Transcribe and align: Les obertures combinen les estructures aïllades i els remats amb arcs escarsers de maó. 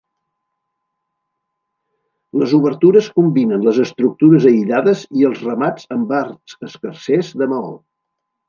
Les 2.43 2.55
obertures 2.59 3.11
combinen 3.19 3.67
les 3.67 3.81
estructures 3.85 4.49
aïllades 4.53 5.05
i 5.21 5.29
els 5.31 5.45
remats 5.51 5.89
amb 5.99 6.19
arcs 6.25 6.61
escarsers 6.71 7.35
de 7.45 7.51
maó. 7.55 7.73